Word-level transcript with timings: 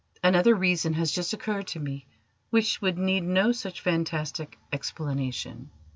Another 0.23 0.55
reason 0.55 0.93
has 0.93 1.11
just 1.11 1.31
occurred 1.31 1.67
to 1.67 1.79
me 1.79 2.07
which 2.49 2.81
would 2.81 2.97
need 2.97 3.21
no 3.21 3.51
such 3.51 3.81
fantastic 3.81 4.57
explanation." 4.73 5.69